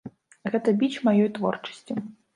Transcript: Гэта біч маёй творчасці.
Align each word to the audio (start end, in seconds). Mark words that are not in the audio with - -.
Гэта 0.55 0.73
біч 0.79 0.91
маёй 1.09 1.29
творчасці. 1.37 1.93